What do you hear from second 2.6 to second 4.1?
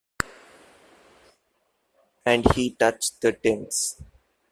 touched the tins.